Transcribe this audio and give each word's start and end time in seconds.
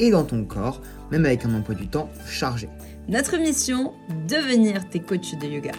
et 0.00 0.10
dans 0.10 0.24
ton 0.24 0.44
corps, 0.44 0.80
même 1.10 1.24
avec 1.24 1.44
un 1.44 1.54
emploi 1.54 1.74
du 1.74 1.88
temps 1.88 2.08
chargé. 2.26 2.68
Notre 3.08 3.36
mission, 3.38 3.92
devenir 4.28 4.88
tes 4.88 5.00
coachs 5.00 5.38
de 5.38 5.46
yoga. 5.46 5.72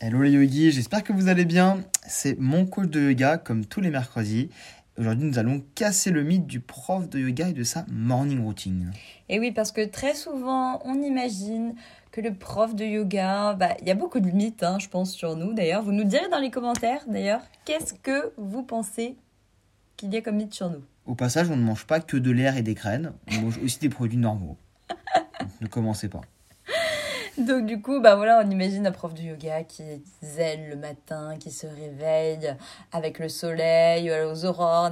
Hello 0.00 0.22
les 0.22 0.30
yogis, 0.30 0.72
j'espère 0.72 1.04
que 1.04 1.12
vous 1.12 1.28
allez 1.28 1.44
bien. 1.44 1.84
C'est 2.06 2.38
mon 2.38 2.66
coach 2.66 2.88
de 2.88 3.00
yoga 3.00 3.38
comme 3.38 3.64
tous 3.64 3.80
les 3.80 3.90
mercredis. 3.90 4.50
Aujourd'hui, 4.98 5.28
nous 5.28 5.38
allons 5.38 5.62
casser 5.74 6.10
le 6.10 6.22
mythe 6.22 6.46
du 6.46 6.60
prof 6.60 7.08
de 7.08 7.18
yoga 7.18 7.48
et 7.48 7.52
de 7.52 7.62
sa 7.62 7.86
morning 7.90 8.42
routine. 8.42 8.92
Et 9.28 9.38
oui, 9.38 9.52
parce 9.52 9.72
que 9.72 9.86
très 9.86 10.14
souvent, 10.14 10.82
on 10.84 11.00
imagine 11.00 11.74
que 12.12 12.20
le 12.20 12.34
prof 12.34 12.74
de 12.74 12.84
yoga, 12.84 13.54
bah, 13.54 13.76
il 13.80 13.88
y 13.88 13.90
a 13.90 13.94
beaucoup 13.94 14.20
de 14.20 14.30
mythes, 14.30 14.62
hein, 14.62 14.78
je 14.78 14.88
pense, 14.88 15.12
sur 15.12 15.36
nous 15.36 15.54
d'ailleurs. 15.54 15.82
Vous 15.82 15.92
nous 15.92 16.04
direz 16.04 16.28
dans 16.28 16.38
les 16.38 16.50
commentaires 16.50 17.04
d'ailleurs, 17.06 17.40
qu'est-ce 17.64 17.94
que 17.94 18.32
vous 18.36 18.62
pensez 18.62 19.16
qu'il 20.00 20.14
y 20.14 20.16
a 20.16 20.22
comme 20.22 20.36
mythe 20.36 20.54
sur 20.54 20.70
nous 20.70 20.82
Au 21.06 21.14
passage, 21.14 21.50
on 21.50 21.56
ne 21.56 21.62
mange 21.62 21.86
pas 21.86 22.00
que 22.00 22.16
de 22.16 22.30
l'air 22.30 22.56
et 22.56 22.62
des 22.62 22.74
graines, 22.74 23.12
on 23.30 23.42
mange 23.42 23.58
aussi 23.58 23.78
des 23.78 23.90
produits 23.90 24.18
normaux. 24.18 24.56
Donc, 24.88 25.50
ne 25.60 25.66
commencez 25.66 26.08
pas. 26.08 26.22
Donc 27.38 27.66
du 27.66 27.80
coup, 27.80 28.00
bah 28.00 28.16
voilà, 28.16 28.42
on 28.44 28.50
imagine 28.50 28.86
un 28.86 28.92
prof 28.92 29.14
de 29.14 29.22
yoga 29.22 29.62
qui 29.62 29.82
zen 30.22 30.68
le 30.68 30.76
matin, 30.76 31.36
qui 31.38 31.50
se 31.50 31.66
réveille 31.66 32.54
avec 32.92 33.18
le 33.18 33.28
soleil, 33.28 34.10
aux 34.10 34.44
aurores, 34.44 34.90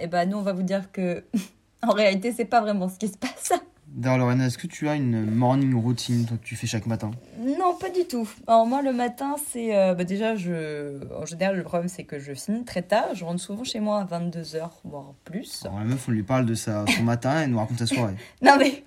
et 0.00 0.06
bah 0.06 0.26
nous 0.26 0.38
on 0.38 0.42
va 0.42 0.52
vous 0.52 0.62
dire 0.62 0.90
que 0.90 1.24
en 1.82 1.92
réalité 1.92 2.32
c'est 2.32 2.44
pas 2.44 2.60
vraiment 2.60 2.88
ce 2.88 2.98
qui 2.98 3.08
se 3.08 3.18
passe. 3.18 3.52
D'ailleurs, 3.96 4.18
Lorena, 4.18 4.44
est-ce 4.44 4.58
que 4.58 4.66
tu 4.66 4.90
as 4.90 4.94
une 4.94 5.24
morning 5.24 5.74
routine 5.74 6.26
toi, 6.26 6.36
que 6.36 6.46
tu 6.46 6.54
fais 6.54 6.66
chaque 6.66 6.84
matin? 6.86 7.10
Non, 7.40 7.74
pas 7.80 7.88
du 7.88 8.04
tout. 8.06 8.28
Alors 8.46 8.66
moi 8.66 8.82
le 8.82 8.92
matin, 8.92 9.36
c'est 9.50 9.74
euh, 9.74 9.94
bah, 9.94 10.04
déjà 10.04 10.36
je 10.36 11.00
en 11.14 11.24
général 11.24 11.56
le 11.56 11.62
problème 11.62 11.88
c'est 11.88 12.04
que 12.04 12.18
je 12.18 12.34
finis 12.34 12.64
très 12.66 12.82
tard, 12.82 13.14
je 13.14 13.24
rentre 13.24 13.40
souvent 13.40 13.64
chez 13.64 13.80
moi 13.80 14.00
à 14.00 14.04
22h 14.04 14.68
voire 14.84 15.14
plus. 15.24 15.64
Alors 15.64 15.78
la 15.78 15.86
meuf, 15.86 16.06
on 16.08 16.12
lui 16.12 16.22
parle 16.22 16.44
de 16.44 16.54
sa, 16.54 16.84
son 16.86 17.02
matin 17.04 17.42
et 17.42 17.46
nous 17.46 17.58
raconte 17.58 17.78
sa 17.78 17.86
soirée. 17.86 18.16
Non 18.42 18.56
mais 18.58 18.84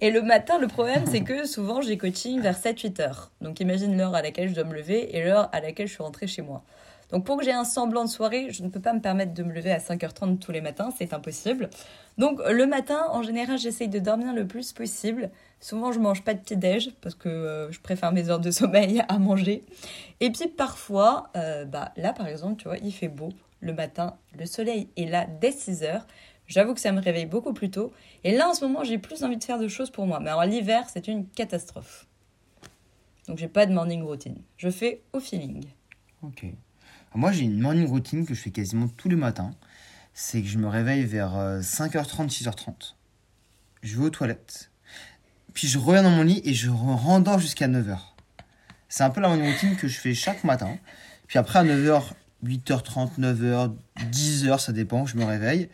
et 0.00 0.10
le 0.10 0.20
matin, 0.20 0.58
le 0.58 0.66
problème, 0.66 1.04
c'est 1.06 1.20
que 1.20 1.46
souvent, 1.46 1.80
j'ai 1.80 1.96
coaching 1.96 2.40
vers 2.40 2.58
7-8 2.58 3.02
heures. 3.02 3.30
Donc, 3.40 3.60
imagine 3.60 3.96
l'heure 3.96 4.16
à 4.16 4.22
laquelle 4.22 4.48
je 4.48 4.54
dois 4.54 4.64
me 4.64 4.74
lever 4.74 5.16
et 5.16 5.22
l'heure 5.22 5.48
à 5.52 5.60
laquelle 5.60 5.86
je 5.86 5.92
suis 5.92 6.02
rentrée 6.02 6.26
chez 6.26 6.42
moi. 6.42 6.64
Donc, 7.12 7.24
pour 7.24 7.36
que 7.36 7.44
j'ai 7.44 7.52
un 7.52 7.64
semblant 7.64 8.04
de 8.04 8.08
soirée, 8.08 8.50
je 8.50 8.62
ne 8.62 8.68
peux 8.68 8.80
pas 8.80 8.92
me 8.92 9.00
permettre 9.00 9.34
de 9.34 9.42
me 9.42 9.52
lever 9.52 9.72
à 9.72 9.78
5h30 9.78 10.38
tous 10.38 10.52
les 10.52 10.60
matins, 10.60 10.90
c'est 10.96 11.12
impossible. 11.12 11.70
Donc, 12.18 12.40
le 12.48 12.66
matin, 12.66 13.06
en 13.10 13.22
général, 13.22 13.58
j'essaye 13.58 13.88
de 13.88 13.98
dormir 13.98 14.32
le 14.32 14.46
plus 14.46 14.72
possible. 14.72 15.30
Souvent, 15.60 15.92
je 15.92 15.98
mange 15.98 16.22
pas 16.22 16.34
de 16.34 16.40
petit-déj 16.40 16.92
parce 17.00 17.14
que 17.14 17.28
euh, 17.28 17.72
je 17.72 17.80
préfère 17.80 18.12
mes 18.12 18.30
heures 18.30 18.40
de 18.40 18.50
sommeil 18.50 19.02
à 19.08 19.18
manger. 19.18 19.64
Et 20.20 20.30
puis, 20.30 20.48
parfois, 20.48 21.30
euh, 21.36 21.64
bah, 21.64 21.92
là, 21.96 22.12
par 22.12 22.26
exemple, 22.26 22.56
tu 22.62 22.68
vois, 22.68 22.78
il 22.78 22.92
fait 22.92 23.08
beau 23.08 23.30
le 23.60 23.74
matin, 23.74 24.16
le 24.38 24.46
soleil 24.46 24.88
est 24.96 25.04
là 25.04 25.26
dès 25.40 25.52
6 25.52 25.82
heures. 25.82 26.06
J'avoue 26.46 26.74
que 26.74 26.80
ça 26.80 26.92
me 26.92 27.00
réveille 27.00 27.26
beaucoup 27.26 27.52
plus 27.52 27.70
tôt. 27.70 27.92
Et 28.24 28.36
là, 28.36 28.48
en 28.48 28.54
ce 28.54 28.64
moment, 28.64 28.82
j'ai 28.82 28.98
plus 28.98 29.22
envie 29.22 29.36
de 29.36 29.44
faire 29.44 29.58
de 29.58 29.68
choses 29.68 29.90
pour 29.90 30.06
moi. 30.06 30.18
Mais 30.18 30.30
alors, 30.30 30.44
l'hiver, 30.44 30.88
c'est 30.88 31.06
une 31.08 31.26
catastrophe. 31.28 32.06
Donc, 33.28 33.38
j'ai 33.38 33.48
pas 33.48 33.66
de 33.66 33.72
morning 33.72 34.02
routine. 34.02 34.42
Je 34.56 34.68
fais 34.70 35.02
au 35.12 35.20
feeling. 35.20 35.64
Ok. 36.22 36.46
Moi, 37.14 37.32
j'ai 37.32 37.42
une 37.44 37.58
morning 37.60 37.86
routine 37.86 38.24
que 38.26 38.34
je 38.34 38.40
fais 38.40 38.50
quasiment 38.50 38.88
tous 38.88 39.08
les 39.08 39.16
matins. 39.16 39.52
C'est 40.14 40.42
que 40.42 40.48
je 40.48 40.58
me 40.58 40.68
réveille 40.68 41.04
vers 41.04 41.36
euh, 41.36 41.60
5h30, 41.60 42.28
6h30. 42.30 42.94
Je 43.82 43.96
vais 43.96 44.04
aux 44.04 44.10
toilettes. 44.10 44.70
Puis 45.54 45.66
je 45.66 45.78
reviens 45.78 46.02
dans 46.02 46.10
mon 46.10 46.22
lit 46.22 46.40
et 46.44 46.54
je 46.54 46.68
re- 46.70 46.94
rendors 46.96 47.38
jusqu'à 47.38 47.66
9h. 47.68 47.98
C'est 48.88 49.02
un 49.02 49.10
peu 49.10 49.20
la 49.20 49.28
morning 49.28 49.52
routine 49.52 49.76
que 49.76 49.88
je 49.88 49.98
fais 49.98 50.14
chaque 50.14 50.44
matin. 50.44 50.76
Puis 51.26 51.38
après, 51.38 51.58
à 51.60 51.64
9h, 51.64 52.02
8h30, 52.44 53.18
9h, 53.18 53.72
10h, 54.10 54.58
ça 54.60 54.72
dépend, 54.72 55.06
je 55.06 55.16
me 55.16 55.24
réveille. 55.24 55.68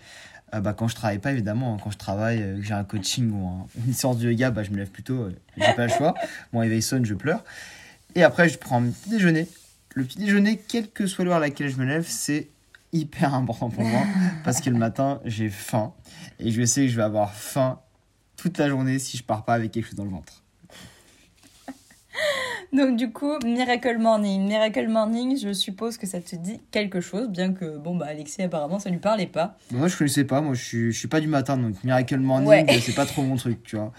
Euh, 0.54 0.60
bah, 0.60 0.72
quand 0.74 0.88
je 0.88 0.94
travaille 0.94 1.18
pas, 1.18 1.32
évidemment, 1.32 1.74
hein, 1.74 1.78
quand 1.82 1.90
je 1.90 1.98
travaille, 1.98 2.40
euh, 2.42 2.56
que 2.56 2.62
j'ai 2.62 2.74
un 2.74 2.84
coaching 2.84 3.30
ou 3.32 3.48
un- 3.48 3.66
une 3.86 3.92
séance 3.94 4.18
de 4.18 4.30
yoga, 4.30 4.50
bah, 4.50 4.62
je 4.62 4.70
me 4.70 4.76
lève 4.76 4.90
plus 4.90 5.02
tôt, 5.02 5.14
euh, 5.22 5.36
j'ai 5.56 5.72
pas 5.74 5.86
le 5.86 5.92
choix. 5.92 6.14
Mon 6.52 6.60
réveil 6.60 6.82
sonne, 6.82 7.04
je 7.04 7.14
pleure. 7.14 7.42
Et 8.14 8.22
après, 8.22 8.48
je 8.48 8.56
prends 8.58 8.80
mon 8.80 8.90
petit 8.90 9.10
déjeuner. 9.10 9.48
Le 9.96 10.04
petit 10.04 10.18
déjeuner, 10.18 10.58
quelle 10.58 10.90
que 10.90 11.06
soit 11.06 11.24
l'heure 11.24 11.36
à 11.36 11.40
laquelle 11.40 11.70
je 11.70 11.78
me 11.78 11.86
lève, 11.86 12.04
c'est 12.06 12.50
hyper 12.92 13.32
important 13.32 13.70
pour 13.70 13.82
moi 13.82 14.02
parce 14.44 14.60
que 14.60 14.68
le 14.68 14.76
matin, 14.76 15.22
j'ai 15.24 15.48
faim. 15.48 15.94
Et 16.38 16.50
je 16.50 16.62
sais 16.66 16.82
que 16.82 16.88
je 16.88 16.96
vais 16.96 17.02
avoir 17.02 17.32
faim 17.32 17.80
toute 18.36 18.58
la 18.58 18.68
journée 18.68 18.98
si 18.98 19.16
je 19.16 19.24
pars 19.24 19.46
pas 19.46 19.54
avec 19.54 19.72
quelque 19.72 19.86
chose 19.86 19.94
dans 19.94 20.04
le 20.04 20.10
ventre. 20.10 20.42
Donc, 22.74 22.96
du 22.96 23.10
coup, 23.10 23.38
Miracle 23.42 23.96
Morning. 23.96 24.46
Miracle 24.46 24.86
Morning, 24.88 25.38
je 25.38 25.54
suppose 25.54 25.96
que 25.96 26.06
ça 26.06 26.20
te 26.20 26.36
dit 26.36 26.60
quelque 26.70 27.00
chose, 27.00 27.28
bien 27.30 27.54
que, 27.54 27.78
bon, 27.78 27.96
bah, 27.96 28.06
Alexis, 28.10 28.42
apparemment, 28.42 28.78
ça 28.78 28.90
lui 28.90 28.98
parlait 28.98 29.26
pas. 29.26 29.56
Bah, 29.70 29.78
moi, 29.78 29.88
je 29.88 29.96
connaissais 29.96 30.24
pas. 30.24 30.42
Moi, 30.42 30.52
je 30.52 30.62
suis, 30.62 30.92
je 30.92 30.98
suis 30.98 31.08
pas 31.08 31.20
du 31.20 31.28
matin, 31.28 31.56
donc 31.56 31.82
Miracle 31.84 32.18
Morning, 32.18 32.46
Ouais. 32.48 32.66
euh, 32.68 32.78
c'est 32.82 32.94
pas 32.94 33.06
trop 33.06 33.22
mon 33.22 33.36
truc, 33.36 33.62
tu 33.62 33.76
vois. 33.76 33.92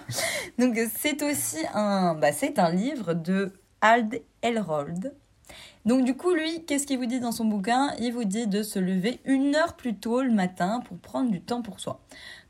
Donc, 0.58 0.78
c'est 0.98 1.22
aussi 1.22 1.58
un, 1.74 2.14
bah, 2.14 2.32
c'est 2.32 2.58
un 2.58 2.70
livre 2.70 3.12
de 3.12 3.52
Ald 3.82 4.22
Elrold. 4.40 5.12
Donc, 5.86 6.04
du 6.04 6.16
coup, 6.16 6.34
lui, 6.34 6.64
qu'est-ce 6.64 6.86
qu'il 6.86 6.98
vous 6.98 7.06
dit 7.06 7.20
dans 7.20 7.32
son 7.32 7.44
bouquin? 7.44 7.94
Il 8.00 8.12
vous 8.12 8.24
dit 8.24 8.46
de 8.46 8.62
se 8.62 8.78
lever 8.78 9.20
une 9.24 9.54
heure 9.54 9.74
plus 9.76 9.94
tôt 9.94 10.20
le 10.20 10.32
matin 10.32 10.80
pour 10.84 10.98
prendre 10.98 11.30
du 11.30 11.40
temps 11.40 11.62
pour 11.62 11.80
soi. 11.80 12.00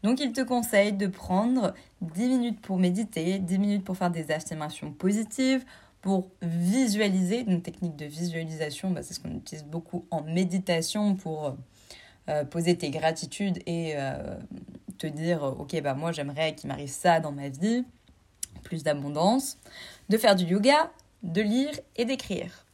Donc, 0.03 0.21
il 0.21 0.33
te 0.33 0.41
conseille 0.41 0.95
de 0.95 1.07
prendre 1.07 1.75
10 2.01 2.29
minutes 2.29 2.61
pour 2.61 2.79
méditer, 2.79 3.39
10 3.39 3.59
minutes 3.59 3.85
pour 3.85 3.97
faire 3.97 4.11
des 4.11 4.31
affirmations 4.31 4.91
positives, 4.91 5.65
pour 6.01 6.31
visualiser, 6.41 7.45
une 7.47 7.63
technique 7.63 7.97
de 7.97 8.07
visualisation, 8.07 8.91
bah, 8.91 9.03
c'est 9.03 9.15
ce 9.15 9.21
qu'on 9.21 9.35
utilise 9.35 9.65
beaucoup 9.65 10.07
en 10.11 10.23
méditation 10.23 11.15
pour 11.17 11.57
euh, 12.29 12.45
poser 12.45 12.77
tes 12.77 12.91
gratitudes 12.91 13.59
et 13.67 13.95
euh, 13.97 14.37
te 14.99 15.07
dire, 15.07 15.45
euh, 15.45 15.51
ok, 15.53 15.81
bah 15.81 15.95
moi 15.95 16.11
j'aimerais 16.11 16.55
qu'il 16.55 16.69
m'arrive 16.69 16.91
ça 16.91 17.21
dans 17.21 17.33
ma 17.33 17.49
vie, 17.49 17.85
plus 18.65 18.83
d'abondance, 18.83 19.59
de 20.09 20.19
faire 20.19 20.35
du 20.35 20.45
yoga, 20.45 20.91
de 21.23 21.41
lire 21.41 21.73
et 21.97 22.05
d'écrire. 22.05 22.66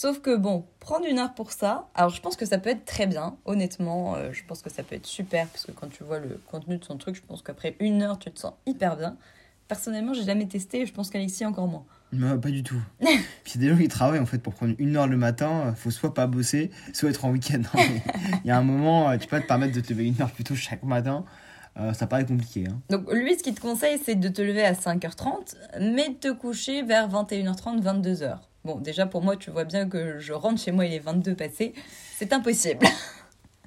Sauf 0.00 0.20
que 0.20 0.36
bon, 0.36 0.64
prendre 0.78 1.06
une 1.06 1.18
heure 1.18 1.34
pour 1.34 1.50
ça, 1.50 1.88
alors 1.96 2.10
je 2.10 2.20
pense 2.20 2.36
que 2.36 2.46
ça 2.46 2.58
peut 2.58 2.70
être 2.70 2.84
très 2.84 3.08
bien, 3.08 3.36
honnêtement, 3.46 4.14
euh, 4.14 4.30
je 4.30 4.44
pense 4.46 4.62
que 4.62 4.70
ça 4.70 4.84
peut 4.84 4.94
être 4.94 5.06
super, 5.06 5.48
parce 5.48 5.66
que 5.66 5.72
quand 5.72 5.88
tu 5.90 6.04
vois 6.04 6.20
le 6.20 6.40
contenu 6.52 6.78
de 6.78 6.84
son 6.84 6.96
truc, 6.98 7.16
je 7.16 7.20
pense 7.26 7.42
qu'après 7.42 7.74
une 7.80 8.00
heure, 8.02 8.16
tu 8.16 8.30
te 8.30 8.38
sens 8.38 8.52
hyper 8.64 8.96
bien. 8.96 9.16
Personnellement, 9.66 10.14
j'ai 10.14 10.22
jamais 10.22 10.46
testé, 10.46 10.82
et 10.82 10.86
je 10.86 10.92
pense 10.92 11.10
qu'Alexis 11.10 11.44
encore 11.44 11.66
moins. 11.66 11.84
Pas 12.38 12.50
du 12.50 12.62
tout. 12.62 12.80
Puis 13.00 13.54
il 13.56 13.62
y 13.62 13.64
a 13.64 13.70
des 13.70 13.74
gens 13.76 13.82
qui 13.82 13.88
travaillent 13.88 14.20
en 14.20 14.26
fait 14.26 14.38
pour 14.38 14.54
prendre 14.54 14.76
une 14.78 14.96
heure 14.96 15.08
le 15.08 15.16
matin. 15.16 15.66
euh, 15.66 15.72
Faut 15.74 15.90
soit 15.90 16.14
pas 16.14 16.28
bosser, 16.28 16.70
soit 16.92 17.10
être 17.10 17.24
en 17.24 17.32
week-end. 17.32 17.62
Mais 17.74 18.00
Il 18.44 18.46
y 18.46 18.52
a 18.52 18.56
un 18.56 18.62
moment, 18.62 19.10
euh, 19.10 19.16
tu 19.16 19.26
peux 19.26 19.38
pas 19.38 19.42
te 19.42 19.48
permettre 19.48 19.74
de 19.74 19.80
te 19.80 19.92
lever 19.92 20.06
une 20.06 20.22
heure 20.22 20.30
plus 20.30 20.44
tôt 20.44 20.54
chaque 20.54 20.84
matin. 20.84 21.24
Euh, 21.76 21.92
ça 21.92 22.06
paraît 22.06 22.24
compliqué. 22.24 22.66
Hein. 22.68 22.80
Donc 22.88 23.12
lui, 23.12 23.36
ce 23.36 23.42
qu'il 23.42 23.54
te 23.56 23.60
conseille, 23.60 23.98
c'est 24.04 24.14
de 24.14 24.28
te 24.28 24.42
lever 24.42 24.64
à 24.64 24.74
5h30, 24.74 25.56
mais 25.80 26.10
de 26.10 26.14
te 26.14 26.32
coucher 26.32 26.82
vers 26.82 27.08
21h30, 27.08 27.82
22h. 27.82 28.38
Bon, 28.64 28.80
déjà 28.80 29.06
pour 29.06 29.22
moi, 29.22 29.36
tu 29.36 29.50
vois 29.50 29.64
bien 29.64 29.88
que 29.88 30.18
je 30.18 30.32
rentre 30.32 30.60
chez 30.60 30.72
moi, 30.72 30.86
il 30.86 30.92
est 30.92 30.98
22 30.98 31.34
passé. 31.34 31.74
C'est 32.16 32.32
impossible. 32.32 32.86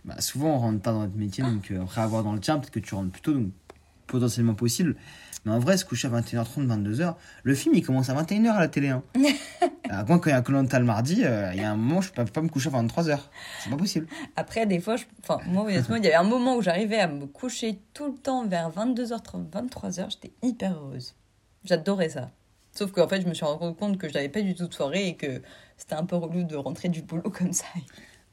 Bah, 0.03 0.19
souvent, 0.19 0.55
on 0.55 0.57
rentre 0.57 0.81
pas 0.81 0.93
dans 0.93 1.01
notre 1.01 1.15
métier, 1.15 1.43
donc 1.43 1.69
euh, 1.69 1.83
après 1.83 2.01
avoir 2.01 2.23
dans 2.23 2.33
le 2.33 2.39
tien, 2.39 2.57
peut-être 2.57 2.71
que 2.71 2.79
tu 2.79 2.95
rentres 2.95 3.11
plus 3.11 3.21
tôt, 3.21 3.33
donc 3.33 3.51
potentiellement 4.07 4.55
possible. 4.55 4.95
Mais 5.45 5.51
en 5.51 5.59
vrai, 5.59 5.77
se 5.77 5.85
coucher 5.85 6.07
à 6.07 6.11
21h30, 6.11 6.67
22h, 6.67 7.15
le 7.43 7.55
film 7.55 7.73
il 7.75 7.83
commence 7.83 8.09
à 8.09 8.15
21h 8.15 8.49
à 8.49 8.59
la 8.59 8.67
télé. 8.67 8.89
Hein. 8.89 9.03
Euh, 9.17 10.03
moi, 10.07 10.19
quand 10.19 10.25
il 10.25 10.29
y 10.29 10.31
a 10.33 10.37
un 10.37 10.41
Colanta 10.41 10.79
le 10.79 10.85
mardi, 10.85 11.23
euh, 11.23 11.51
il 11.53 11.61
y 11.61 11.63
a 11.63 11.71
un 11.71 11.75
moment, 11.75 12.01
je 12.01 12.11
peux 12.11 12.23
pas 12.25 12.41
me 12.41 12.49
coucher 12.49 12.69
à 12.69 12.81
23h. 12.81 13.19
C'est 13.63 13.69
pas 13.69 13.77
possible. 13.77 14.07
Après, 14.35 14.65
des 14.65 14.79
fois, 14.79 14.97
je... 14.97 15.05
enfin, 15.23 15.39
moi, 15.47 15.65
honnêtement, 15.65 15.95
il 15.95 16.03
y 16.03 16.07
avait 16.07 16.15
un 16.15 16.23
moment 16.23 16.55
où 16.55 16.61
j'arrivais 16.61 16.99
à 16.99 17.07
me 17.07 17.25
coucher 17.25 17.79
tout 17.93 18.07
le 18.07 18.17
temps 18.17 18.45
vers 18.45 18.69
22h30, 18.71 19.49
23h. 19.49 20.11
J'étais 20.11 20.31
hyper 20.43 20.77
heureuse. 20.77 21.15
J'adorais 21.63 22.09
ça. 22.09 22.31
Sauf 22.71 22.91
qu'en 22.91 23.07
fait, 23.07 23.21
je 23.21 23.27
me 23.27 23.33
suis 23.33 23.45
rendu 23.45 23.75
compte 23.75 23.97
que 23.97 24.07
je 24.09 24.13
n'avais 24.13 24.29
pas 24.29 24.41
du 24.41 24.55
tout 24.55 24.67
de 24.67 24.73
soirée 24.73 25.07
et 25.09 25.15
que 25.17 25.41
c'était 25.77 25.95
un 25.95 26.05
peu 26.05 26.15
relou 26.15 26.43
de 26.43 26.55
rentrer 26.55 26.89
du 26.89 27.01
boulot 27.01 27.29
comme 27.31 27.53
ça. 27.53 27.65
et 27.75 27.81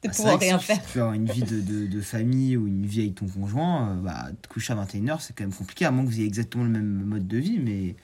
De 0.03 0.07
Bah, 0.07 0.13
c'est 0.13 0.15
pouvoir 0.15 0.39
rien 0.39 0.59
si 0.59 0.65
faire. 0.65 0.81
tu 0.85 0.97
veux 0.97 1.01
avoir 1.03 1.13
une 1.15 1.27
vie 1.27 1.43
de, 1.43 1.61
de, 1.61 1.85
de 1.87 2.01
famille 2.01 2.55
ou 2.57 2.67
une 2.67 2.85
vie 2.85 3.01
avec 3.01 3.15
ton 3.15 3.27
conjoint, 3.27 3.91
euh, 3.91 4.01
bah, 4.01 4.29
te 4.41 4.47
coucher 4.47 4.73
à 4.73 4.75
21h, 4.77 5.19
c'est 5.19 5.35
quand 5.35 5.43
même 5.43 5.53
compliqué, 5.53 5.85
à 5.85 5.91
moins 5.91 6.03
que 6.05 6.09
vous 6.09 6.17
ayez 6.19 6.25
exactement 6.27 6.63
le 6.63 6.69
même 6.69 7.03
mode 7.03 7.27
de 7.27 7.37
vie, 7.37 7.59
mais 7.59 7.95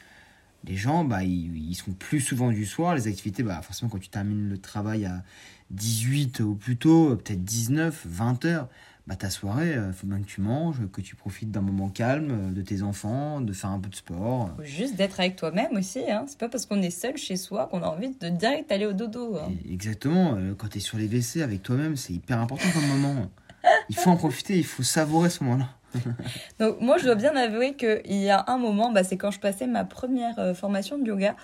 les 0.66 0.76
gens, 0.78 1.06
bah, 1.06 1.24
ils, 1.24 1.56
ils 1.70 1.76
sont 1.76 1.94
plus 1.94 2.22
souvent 2.22 2.52
du 2.52 2.66
soir. 2.66 2.96
Les 2.96 3.08
activités, 3.08 3.44
bah, 3.44 3.62
forcément, 3.62 3.90
quand 3.90 4.00
tu 4.00 4.10
termines 4.10 4.50
le 4.50 4.58
travail 4.58 5.06
à 5.06 5.24
18 5.72 6.40
ou 6.42 6.56
plus 6.56 6.78
tôt, 6.78 7.16
peut-être 7.16 7.44
19, 7.44 8.06
20 8.08 8.46
heures, 8.46 8.70
bah, 9.08 9.16
ta 9.16 9.30
soirée, 9.30 9.76
il 9.76 9.94
faut 9.94 10.08
bien 10.08 10.20
que 10.20 10.26
tu 10.26 10.42
manges, 10.42 10.78
que 10.92 11.00
tu 11.02 11.16
profites 11.16 11.52
d'un 11.52 11.62
moment 11.62 11.90
calme, 11.90 12.32
euh, 12.32 12.52
de 12.52 12.62
tes 12.62 12.82
enfants, 12.82 13.40
de 13.40 13.54
faire 13.54 13.70
un 13.70 13.80
peu 13.80 13.90
de 13.90 13.96
sport. 13.96 14.50
Juste 14.64 14.96
d'être 14.96 15.20
avec 15.20 15.36
toi-même 15.36 15.74
aussi. 15.78 16.10
Hein. 16.10 16.26
C'est 16.28 16.40
pas 16.40 16.50
parce 16.50 16.66
qu'on 16.66 16.82
est 16.82 16.90
seul 16.90 17.16
chez 17.16 17.36
soi 17.38 17.68
qu'on 17.68 17.84
a 17.84 17.88
envie 17.88 18.10
de 18.10 18.30
direct 18.30 18.72
aller 18.72 18.88
au 18.88 18.94
dodo. 18.94 19.38
hein. 19.38 19.52
Exactement, 19.70 20.36
euh, 20.36 20.56
quand 20.58 20.70
tu 20.70 20.78
es 20.78 20.82
sur 20.82 20.98
les 20.98 21.08
WC 21.08 21.42
avec 21.44 21.62
toi-même, 21.62 21.96
c'est 21.96 22.14
hyper 22.14 22.40
important 22.40 22.66
comme 22.74 22.88
moment. 22.88 23.30
Il 23.90 23.96
faut 23.96 24.10
en 24.10 24.18
profiter, 24.18 24.58
il 24.58 24.66
faut 24.66 24.84
savourer 24.84 25.30
ce 25.30 25.44
moment-là. 25.44 25.70
Donc 26.60 26.82
moi, 26.82 26.98
je 26.98 27.06
dois 27.06 27.16
bien 27.16 27.36
avouer 27.36 27.76
qu'il 27.76 28.02
y 28.24 28.30
a 28.30 28.44
un 28.48 28.58
moment, 28.58 28.92
bah, 28.92 29.04
c'est 29.04 29.18
quand 29.18 29.32
je 29.32 29.40
passais 29.40 29.68
ma 29.68 29.86
première 29.86 30.38
euh, 30.40 30.54
formation 30.54 30.98
de 30.98 31.06
yoga. 31.06 31.36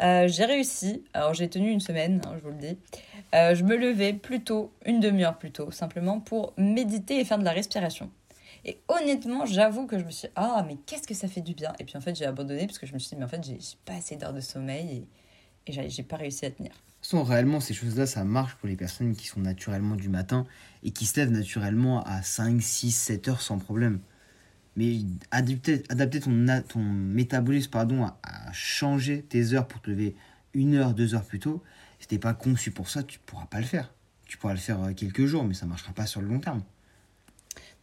Euh, 0.00 0.26
j'ai 0.28 0.44
réussi, 0.44 1.04
alors 1.12 1.34
j'ai 1.34 1.48
tenu 1.48 1.70
une 1.70 1.80
semaine, 1.80 2.20
hein, 2.26 2.34
je 2.36 2.42
vous 2.42 2.50
le 2.50 2.56
dis. 2.56 2.78
Euh, 3.34 3.54
je 3.54 3.64
me 3.64 3.76
levais 3.76 4.12
plus 4.12 4.42
tôt, 4.42 4.72
une 4.86 5.00
demi-heure 5.00 5.38
plus 5.38 5.50
tôt, 5.50 5.70
simplement 5.70 6.20
pour 6.20 6.54
méditer 6.56 7.20
et 7.20 7.24
faire 7.24 7.38
de 7.38 7.44
la 7.44 7.52
respiration. 7.52 8.10
Et 8.64 8.80
honnêtement, 8.88 9.44
j'avoue 9.44 9.86
que 9.86 9.98
je 9.98 10.04
me 10.04 10.10
suis 10.10 10.28
dit, 10.28 10.34
ah, 10.36 10.64
mais 10.66 10.76
qu'est-ce 10.86 11.06
que 11.06 11.14
ça 11.14 11.28
fait 11.28 11.40
du 11.40 11.54
bien? 11.54 11.72
Et 11.78 11.84
puis 11.84 11.96
en 11.96 12.00
fait, 12.00 12.14
j'ai 12.14 12.26
abandonné 12.26 12.66
parce 12.66 12.78
que 12.78 12.86
je 12.86 12.94
me 12.94 12.98
suis 12.98 13.10
dit, 13.10 13.16
mais 13.16 13.24
en 13.24 13.28
fait, 13.28 13.44
j'ai 13.44 13.58
pas 13.84 13.94
assez 13.94 14.16
d'heures 14.16 14.32
de 14.32 14.40
sommeil 14.40 15.04
et, 15.66 15.72
et 15.72 15.88
j'ai 15.88 16.02
pas 16.02 16.16
réussi 16.16 16.46
à 16.46 16.50
tenir. 16.50 16.72
Façon, 17.02 17.24
réellement, 17.24 17.58
ces 17.58 17.74
choses-là, 17.74 18.06
ça 18.06 18.22
marche 18.22 18.54
pour 18.56 18.68
les 18.68 18.76
personnes 18.76 19.16
qui 19.16 19.26
sont 19.26 19.40
naturellement 19.40 19.96
du 19.96 20.08
matin 20.08 20.46
et 20.84 20.92
qui 20.92 21.04
se 21.04 21.18
lèvent 21.18 21.32
naturellement 21.32 22.02
à 22.04 22.22
5, 22.22 22.62
6, 22.62 22.92
7 22.92 23.28
heures 23.28 23.42
sans 23.42 23.58
problème. 23.58 23.98
Mais 24.76 24.98
adapter, 25.30 25.82
adapter 25.88 26.20
ton, 26.20 26.62
ton 26.68 26.80
métabolisme 26.80 27.70
pardon, 27.70 28.04
à, 28.04 28.52
changer 28.52 29.22
tes 29.22 29.54
heures 29.54 29.66
pour 29.66 29.80
te 29.80 29.90
lever 29.90 30.14
une 30.54 30.74
heure, 30.74 30.94
deux 30.94 31.14
heures 31.14 31.24
plus 31.24 31.40
tôt, 31.40 31.62
si 31.98 32.06
t'es 32.08 32.18
pas 32.18 32.34
conçu 32.34 32.70
pour 32.70 32.88
ça, 32.90 33.02
tu 33.02 33.18
pourras 33.18 33.46
pas 33.46 33.58
le 33.58 33.66
faire. 33.66 33.92
Tu 34.26 34.38
pourras 34.38 34.54
le 34.54 34.58
faire 34.58 34.82
euh, 34.82 34.92
quelques 34.92 35.26
jours, 35.26 35.44
mais 35.44 35.54
ça 35.54 35.66
marchera 35.66 35.92
pas 35.92 36.06
sur 36.06 36.20
le 36.20 36.28
long 36.28 36.40
terme. 36.40 36.62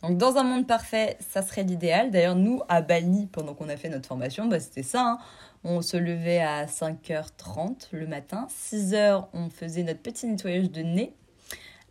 Donc 0.02 0.18
dans 0.18 0.38
un 0.38 0.44
monde 0.44 0.66
parfait, 0.66 1.18
ça 1.20 1.42
serait 1.42 1.64
l'idéal. 1.64 2.10
D'ailleurs, 2.12 2.36
nous, 2.36 2.62
à 2.70 2.82
Bali, 2.82 3.28
pendant 3.32 3.54
qu'on 3.54 3.70
a 3.70 3.78
fait 3.78 3.90
notre 3.90 4.08
formation, 4.08 4.48
bah, 4.48 4.60
c'était 4.60 4.84
ça. 4.84 5.04
hein. 5.04 5.18
On 5.64 5.82
se 5.82 5.98
levait 5.98 6.40
à 6.40 6.66
5h30 6.66 7.88
le 7.92 8.08
matin. 8.08 8.48
6h, 8.50 9.28
on 9.34 9.50
faisait 9.50 9.84
notre 9.84 10.00
petit 10.00 10.26
nettoyage 10.26 10.72
de 10.72 10.82
nez. 10.82 11.14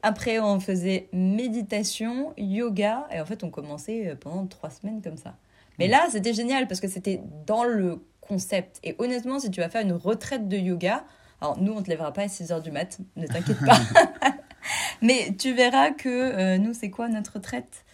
Après, 0.03 0.39
on 0.39 0.61
faisait 0.61 1.09
méditation, 1.13 2.33
yoga. 2.37 3.07
Et 3.13 3.21
en 3.21 3.27
fait, 3.27 3.43
on 3.45 3.51
commençait 3.51 4.09
euh, 4.09 4.15
pendant 4.15 4.47
trois 4.47 4.71
semaines 4.71 5.03
comme 5.03 5.17
ça. 5.17 5.35
Mais 5.79 5.87
là, 5.87 6.07
c'était 6.11 6.35
génial 6.35 6.67
parce 6.67 6.81
que 6.81 6.89
c'était 6.89 7.21
dans 7.47 7.65
le 7.65 8.03
concept. 8.21 8.81
Et 8.83 8.97
honnêtement, 8.99 9.39
si 9.39 9.51
tu 9.51 9.61
vas 9.61 9.69
faire 9.69 9.83
une 9.83 9.93
retraite 9.93 10.49
de 10.49 10.57
yoga, 10.57 11.05
alors 11.41 11.59
nous, 11.61 11.73
on 11.73 11.83
te 11.83 11.89
lèvera 11.89 12.13
pas 12.13 12.23
à 12.23 12.27
6h 12.27 12.63
du 12.63 12.71
mat, 12.73 12.99
ne 13.17 13.27
t'inquiète 13.27 13.65
pas. 13.65 13.79
Mais 15.03 15.35
tu 15.39 15.55
verras 15.55 15.91
que 15.93 16.09
euh, 16.09 16.59
nous, 16.59 16.75
c'est 16.75 16.91
quoi 16.91 17.09
notre 17.09 17.35
retraite? 17.35 17.85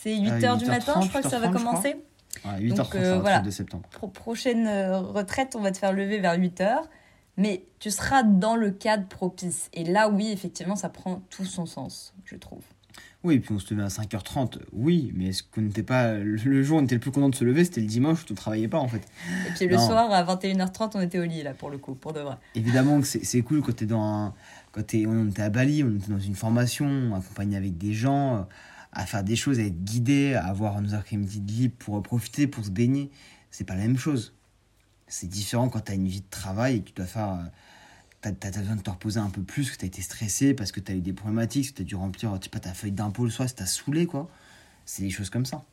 C'est 0.00 0.14
8h 0.14 0.58
du 0.58 0.64
8h30, 0.64 0.68
matin, 0.68 1.00
je 1.00 1.08
crois 1.08 1.22
que 1.22 1.28
ça 1.28 1.38
va 1.38 1.48
8h30, 1.48 1.52
je 1.52 1.58
crois. 1.58 1.70
commencer. 1.70 1.96
Voilà, 2.44 2.58
8h30, 2.60 2.74
Donc, 2.74 2.86
ça 2.92 2.98
euh, 2.98 3.14
va, 3.14 3.18
voilà. 3.20 3.38
2 3.40 3.50
septembre. 3.50 3.88
Pro- 3.90 4.08
prochaine 4.08 4.66
euh, 4.66 4.98
retraite, 4.98 5.54
on 5.56 5.60
va 5.60 5.70
te 5.72 5.78
faire 5.78 5.92
lever 5.92 6.18
vers 6.18 6.36
8h. 6.36 6.80
Mais 7.38 7.64
tu 7.78 7.90
seras 7.90 8.22
dans 8.24 8.56
le 8.56 8.70
cadre 8.70 9.06
propice. 9.06 9.70
Et 9.72 9.84
là, 9.84 10.08
oui, 10.10 10.30
effectivement, 10.32 10.76
ça 10.76 10.88
prend 10.90 11.22
tout 11.30 11.44
son 11.46 11.64
sens, 11.64 12.12
je 12.24 12.36
trouve. 12.36 12.62
Oui, 13.24 13.34
et 13.34 13.40
puis 13.40 13.52
on 13.54 13.58
se 13.58 13.72
levait 13.72 13.84
à 13.84 13.88
5h30, 13.88 14.58
oui, 14.72 15.12
mais 15.14 15.26
est-ce 15.28 15.42
qu'on 15.44 15.60
n'était 15.60 15.82
pas. 15.82 16.14
Le 16.14 16.36
jour 16.62 16.78
où 16.78 16.80
on 16.80 16.84
était 16.84 16.94
le 16.96 17.00
plus 17.00 17.10
content 17.12 17.28
de 17.28 17.34
se 17.34 17.44
lever, 17.44 17.64
c'était 17.64 17.80
le 17.80 17.86
dimanche 17.86 18.22
où 18.22 18.26
on 18.30 18.32
ne 18.32 18.36
travaillait 18.36 18.68
pas 18.68 18.78
en 18.78 18.88
fait. 18.88 19.02
Et 19.46 19.50
puis 19.56 19.66
le 19.68 19.76
Non. 19.76 19.86
soir, 19.86 20.10
à 20.12 20.22
21h30, 20.24 20.92
on 20.96 21.00
était 21.00 21.18
au 21.18 21.24
lit, 21.24 21.42
là, 21.42 21.54
pour 21.54 21.70
le 21.70 21.78
coup, 21.78 21.94
pour 21.94 22.12
de 22.12 22.20
vrai. 22.20 22.36
Évidemment 22.54 23.00
que 23.00 23.06
c'est 23.06 23.24
c'est 23.24 23.42
cool 23.42 23.60
quand 23.62 23.74
t'es 23.74 23.86
dans 23.86 24.02
un- 24.02 24.34
quand 24.72 24.82
on 24.94 25.28
était 25.28 25.42
à 25.42 25.50
Bali, 25.50 25.82
on 25.84 25.94
était 25.96 26.10
dans 26.10 26.18
une 26.20 26.34
formation, 26.36 27.14
accompagné 27.14 27.56
avec 27.56 27.76
des 27.78 27.92
gens, 27.92 28.36
euh, 28.36 28.42
à 28.92 29.04
faire 29.06 29.22
des 29.22 29.36
choses, 29.36 29.58
à 29.60 29.62
être 29.62 29.84
guidé, 29.84 30.34
à 30.34 30.46
avoir 30.46 30.80
nos 30.80 30.94
après-midi 30.94 31.40
de 31.40 31.52
libre 31.52 31.74
pour 31.78 32.02
profiter, 32.02 32.46
pour 32.48 32.64
se 32.64 32.70
baigner. 32.70 33.10
C'est 33.50 33.64
pas 33.64 33.74
la 33.74 33.82
même 33.82 33.98
chose. 33.98 34.32
C'est 35.08 35.28
différent 35.28 35.68
quand 35.68 35.80
t'as 35.80 35.94
une 35.94 36.06
vie 36.08 36.20
de 36.20 36.30
travail 36.30 36.76
et 36.76 36.80
que 36.82 36.88
tu 36.88 36.92
dois 36.94 37.06
faire. 37.06 37.30
euh, 37.32 37.44
t'as- 38.20 38.32
t'as 38.32 38.50
besoin 38.60 38.76
de 38.76 38.82
te 38.82 38.90
reposer 38.90 39.20
un 39.20 39.30
peu 39.30 39.42
plus, 39.42 39.70
que 39.70 39.76
t'as 39.76 39.86
été 39.86 40.02
stressé 40.02 40.54
parce 40.54 40.72
que 40.72 40.80
t'as 40.80 40.94
eu 40.94 41.00
des 41.00 41.12
problématiques, 41.12 41.72
que 41.72 41.78
t'as 41.78 41.84
dû 41.84 41.94
remplir, 41.94 42.38
pas, 42.50 42.60
ta 42.60 42.74
feuille 42.74 42.92
d'impôt 42.92 43.24
le 43.24 43.30
soir, 43.30 43.48
ça 43.48 43.54
t'a 43.54 43.66
saoulé, 43.66 44.06
quoi. 44.06 44.28
C'est 44.84 45.02
des 45.02 45.10
choses 45.10 45.30
comme 45.30 45.46
ça. 45.46 45.64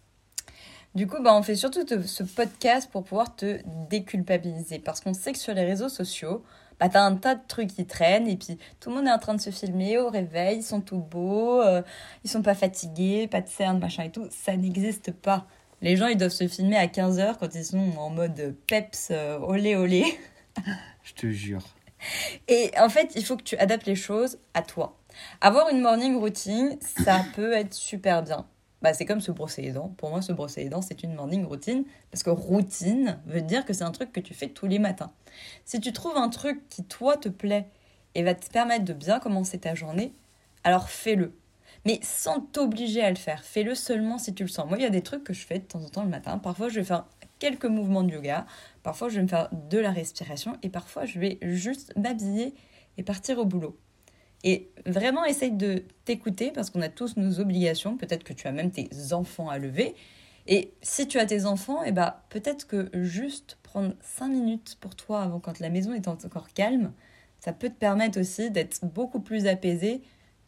Du 0.93 1.07
coup, 1.07 1.21
bah, 1.21 1.35
on 1.35 1.43
fait 1.43 1.55
surtout 1.55 1.85
ce 2.05 2.23
podcast 2.23 2.89
pour 2.91 3.03
pouvoir 3.03 3.35
te 3.35 3.59
déculpabiliser. 3.89 4.79
Parce 4.79 5.01
qu'on 5.01 5.13
sait 5.13 5.33
que 5.33 5.39
sur 5.39 5.53
les 5.53 5.65
réseaux 5.65 5.89
sociaux, 5.89 6.43
bah, 6.79 6.87
t'as 6.89 7.03
un 7.03 7.15
tas 7.15 7.35
de 7.35 7.41
trucs 7.47 7.69
qui 7.73 7.85
traînent 7.85 8.27
et 8.27 8.37
puis 8.37 8.57
tout 8.79 8.89
le 8.89 8.95
monde 8.97 9.07
est 9.07 9.11
en 9.11 9.19
train 9.19 9.33
de 9.33 9.41
se 9.41 9.49
filmer 9.49 9.97
au 9.97 10.09
réveil, 10.09 10.59
ils 10.59 10.63
sont 10.63 10.81
tout 10.81 10.99
beaux, 10.99 11.61
euh, 11.61 11.81
ils 12.23 12.29
sont 12.29 12.41
pas 12.41 12.55
fatigués, 12.55 13.27
pas 13.27 13.41
de 13.41 13.49
cernes, 13.49 13.79
machin 13.79 14.03
et 14.03 14.11
tout. 14.11 14.27
Ça 14.29 14.55
n'existe 14.55 15.11
pas. 15.11 15.47
Les 15.85 15.97
gens, 15.97 16.07
ils 16.07 16.17
doivent 16.17 16.31
se 16.31 16.47
filmer 16.47 16.77
à 16.77 16.87
15h 16.87 17.37
quand 17.39 17.53
ils 17.53 17.63
sont 17.63 17.91
en 17.99 18.09
mode 18.09 18.55
peps, 18.65 19.09
euh, 19.11 19.37
olé 19.37 19.75
olé. 19.75 20.03
Je 21.03 21.13
te 21.13 21.27
jure. 21.27 21.61
Et 22.47 22.71
en 22.79 22.89
fait, 22.89 23.11
il 23.15 23.23
faut 23.23 23.37
que 23.37 23.43
tu 23.43 23.55
adaptes 23.57 23.85
les 23.85 23.93
choses 23.93 24.39
à 24.55 24.63
toi. 24.63 24.97
Avoir 25.41 25.69
une 25.69 25.81
morning 25.81 26.17
routine, 26.17 26.79
ça 27.03 27.23
peut 27.35 27.53
être 27.53 27.75
super 27.75 28.23
bien. 28.23 28.47
Bah, 28.81 28.95
c'est 28.95 29.05
comme 29.05 29.21
se 29.21 29.31
brosser 29.31 29.61
les 29.61 29.73
dents. 29.73 29.93
Pour 29.97 30.09
moi, 30.09 30.23
se 30.23 30.33
brosser 30.33 30.63
les 30.63 30.69
dents, 30.69 30.81
c'est 30.81 31.03
une 31.03 31.13
morning 31.13 31.45
routine. 31.45 31.83
Parce 32.09 32.23
que 32.23 32.31
routine 32.31 33.19
veut 33.27 33.43
dire 33.43 33.63
que 33.63 33.73
c'est 33.73 33.83
un 33.83 33.91
truc 33.91 34.11
que 34.11 34.19
tu 34.19 34.33
fais 34.33 34.47
tous 34.47 34.65
les 34.65 34.79
matins. 34.79 35.11
Si 35.65 35.79
tu 35.79 35.93
trouves 35.93 36.17
un 36.17 36.29
truc 36.29 36.67
qui, 36.67 36.83
toi, 36.83 37.15
te 37.15 37.29
plaît 37.29 37.67
et 38.15 38.23
va 38.23 38.33
te 38.33 38.49
permettre 38.49 38.85
de 38.85 38.93
bien 38.93 39.19
commencer 39.19 39.59
ta 39.59 39.75
journée, 39.75 40.15
alors 40.63 40.89
fais-le. 40.89 41.37
Mais 41.85 41.99
sans 42.01 42.39
t'obliger 42.39 43.03
à 43.03 43.09
le 43.09 43.15
faire. 43.15 43.43
Fais-le 43.43 43.75
seulement 43.75 44.17
si 44.17 44.33
tu 44.33 44.43
le 44.43 44.49
sens. 44.49 44.67
Moi, 44.67 44.77
il 44.77 44.81
y 44.81 44.87
a 44.87 44.89
des 44.89 45.03
trucs 45.03 45.23
que 45.23 45.33
je 45.33 45.45
fais 45.45 45.59
de 45.59 45.65
temps 45.65 45.83
en 45.83 45.89
temps 45.89 46.03
le 46.03 46.09
matin. 46.09 46.39
Parfois, 46.39 46.67
je 46.67 46.79
vais 46.79 46.85
faire 46.85 47.05
quelques 47.37 47.65
mouvements 47.65 48.03
de 48.03 48.11
yoga. 48.11 48.45
Parfois, 48.81 49.09
je 49.09 49.17
vais 49.17 49.21
me 49.21 49.27
faire 49.27 49.49
de 49.51 49.77
la 49.77 49.91
respiration. 49.91 50.57
Et 50.63 50.69
parfois, 50.69 51.05
je 51.05 51.19
vais 51.19 51.37
juste 51.41 51.93
m'habiller 51.95 52.55
et 52.97 53.03
partir 53.03 53.37
au 53.37 53.45
boulot. 53.45 53.77
Et 54.43 54.71
vraiment, 54.85 55.25
essaye 55.25 55.51
de 55.51 55.83
t'écouter 56.05 56.51
parce 56.51 56.71
qu'on 56.71 56.81
a 56.81 56.89
tous 56.89 57.17
nos 57.17 57.39
obligations. 57.39 57.97
Peut-être 57.97 58.23
que 58.23 58.33
tu 58.33 58.47
as 58.47 58.51
même 58.51 58.71
tes 58.71 58.89
enfants 59.11 59.49
à 59.49 59.59
lever. 59.59 59.95
Et 60.47 60.73
si 60.81 61.07
tu 61.07 61.19
as 61.19 61.25
tes 61.25 61.45
enfants, 61.45 61.83
eh 61.83 61.91
ben, 61.91 62.15
peut-être 62.29 62.67
que 62.67 62.89
juste 62.93 63.57
prendre 63.63 63.93
5 64.01 64.27
minutes 64.27 64.77
pour 64.79 64.95
toi 64.95 65.21
avant 65.21 65.39
quand 65.39 65.59
la 65.59 65.69
maison 65.69 65.93
est 65.93 66.07
encore 66.07 66.49
calme, 66.53 66.93
ça 67.39 67.53
peut 67.53 67.69
te 67.69 67.75
permettre 67.75 68.19
aussi 68.19 68.51
d'être 68.51 68.85
beaucoup 68.85 69.19
plus 69.19 69.47
apaisé 69.47 70.01